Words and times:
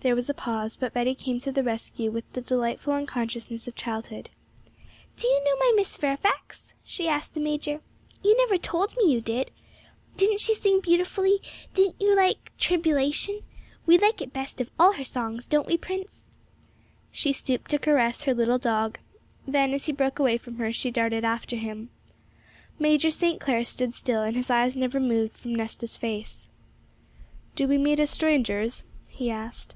There 0.00 0.14
was 0.14 0.28
a 0.28 0.34
pause, 0.34 0.76
but 0.76 0.92
Betty 0.92 1.14
came 1.14 1.40
to 1.40 1.50
the 1.50 1.62
rescue 1.62 2.10
with 2.10 2.30
the 2.34 2.42
delightful 2.42 2.92
unconsciousness 2.92 3.66
of 3.66 3.74
childhood. 3.74 4.28
'Do 5.16 5.26
you 5.26 5.42
know 5.44 5.56
my 5.58 5.72
Miss 5.76 5.96
Fairfax?' 5.96 6.74
she 6.84 7.08
asked 7.08 7.32
the 7.32 7.40
major. 7.40 7.80
'You 8.22 8.36
never 8.36 8.58
told 8.58 8.94
me 8.98 9.10
you 9.10 9.22
did. 9.22 9.50
Didn't 10.18 10.40
she 10.40 10.54
sing 10.54 10.80
beautifully? 10.82 11.40
Did 11.72 11.94
you 11.98 12.14
like 12.14 12.52
"Tribulation"? 12.58 13.40
We 13.86 13.96
like 13.96 14.20
it 14.20 14.24
the 14.26 14.38
best 14.38 14.60
of 14.60 14.70
all 14.78 14.92
her 14.92 15.06
songs, 15.06 15.46
don't 15.46 15.66
we, 15.66 15.78
Prince?' 15.78 16.28
She 17.10 17.32
stooped 17.32 17.70
to 17.70 17.78
caress 17.78 18.24
her 18.24 18.34
little 18.34 18.58
dog; 18.58 18.98
then, 19.48 19.72
as 19.72 19.86
he 19.86 19.92
broke 19.92 20.18
away 20.18 20.36
from 20.36 20.56
her, 20.56 20.70
she 20.70 20.90
darted 20.90 21.24
after 21.24 21.56
him. 21.56 21.88
Major 22.78 23.10
St. 23.10 23.40
Clair 23.40 23.64
stood 23.64 23.94
still, 23.94 24.20
and 24.22 24.36
his 24.36 24.50
eyes 24.50 24.76
never 24.76 25.00
moved 25.00 25.38
from 25.38 25.54
Nesta's 25.54 25.96
face. 25.96 26.50
'Do 27.54 27.66
we 27.66 27.78
meet 27.78 27.98
as 27.98 28.10
strangers?' 28.10 28.84
he 29.08 29.30
asked. 29.30 29.74